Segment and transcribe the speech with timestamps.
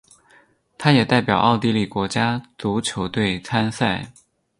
[0.79, 4.11] 他也代表奥地利国家足球队参赛。